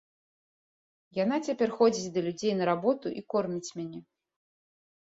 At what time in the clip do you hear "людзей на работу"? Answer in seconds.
2.29-3.07